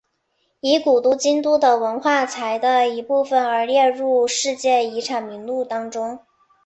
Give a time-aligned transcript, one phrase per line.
[0.61, 6.21] 以古都京都的文化财的一部分而列入世界遗产名录当中。